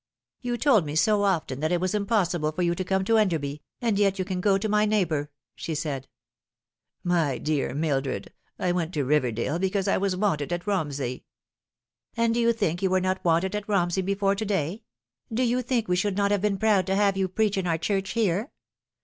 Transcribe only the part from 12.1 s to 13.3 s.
And do you think you were not